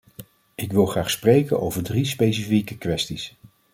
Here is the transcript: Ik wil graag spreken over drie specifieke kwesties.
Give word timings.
Ik 0.55 0.71
wil 0.71 0.85
graag 0.85 1.09
spreken 1.09 1.59
over 1.59 1.83
drie 1.83 2.05
specifieke 2.05 2.77
kwesties. 2.77 3.37